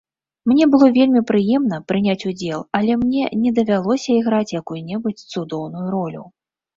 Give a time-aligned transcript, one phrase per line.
[0.51, 6.23] Мне было вельмі прыемна прыняць удзел, але мне не давялося іграць якую-небудзь цудоўную ролю.